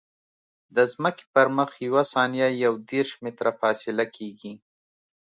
[0.75, 4.53] د ځمکې پر مخ یوه ثانیه یو دېرش متره فاصله کیږي